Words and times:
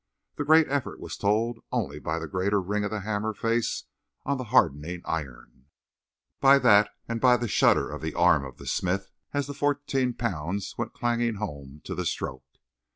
The 0.35 0.43
greater 0.45 0.71
effort 0.71 0.99
was 0.99 1.15
told 1.15 1.59
only 1.71 1.99
by 1.99 2.17
the 2.17 2.27
greater 2.27 2.59
ring 2.59 2.83
of 2.83 2.89
the 2.89 3.01
hammer 3.01 3.35
face 3.35 3.83
on 4.25 4.37
the 4.39 4.45
hardening 4.45 5.03
iron 5.05 5.67
by 6.39 6.57
that 6.57 6.89
and 7.07 7.21
by 7.21 7.37
the 7.37 7.47
shudder 7.47 7.91
of 7.91 8.01
the 8.01 8.15
arm 8.15 8.43
of 8.43 8.57
the 8.57 8.65
smith 8.65 9.11
as 9.31 9.45
the 9.45 9.53
fourteen 9.53 10.15
pounds 10.15 10.73
went 10.75 10.93
clanging 10.95 11.35
home 11.35 11.81
to 11.83 11.93
the 11.93 12.07
stroke. 12.07 12.57